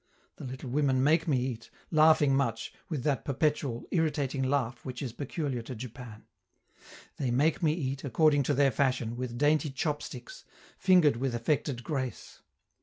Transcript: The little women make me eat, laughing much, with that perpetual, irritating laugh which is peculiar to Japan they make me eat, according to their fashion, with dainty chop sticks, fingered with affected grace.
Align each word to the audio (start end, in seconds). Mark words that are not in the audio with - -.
The 0.37 0.45
little 0.45 0.71
women 0.71 1.03
make 1.03 1.27
me 1.27 1.37
eat, 1.39 1.69
laughing 1.91 2.35
much, 2.35 2.73
with 2.89 3.03
that 3.03 3.23
perpetual, 3.23 3.85
irritating 3.91 4.41
laugh 4.41 4.83
which 4.83 4.99
is 4.99 5.13
peculiar 5.13 5.61
to 5.61 5.75
Japan 5.75 6.25
they 7.17 7.29
make 7.29 7.61
me 7.61 7.73
eat, 7.73 8.03
according 8.03 8.41
to 8.49 8.55
their 8.55 8.71
fashion, 8.71 9.15
with 9.15 9.37
dainty 9.37 9.69
chop 9.69 10.01
sticks, 10.01 10.43
fingered 10.75 11.17
with 11.17 11.35
affected 11.35 11.83
grace. 11.83 12.41